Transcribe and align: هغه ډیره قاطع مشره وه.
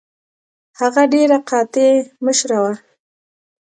هغه 0.79 1.03
ډیره 1.13 1.37
قاطع 1.49 1.91
مشره 2.25 2.57
وه. 2.63 2.73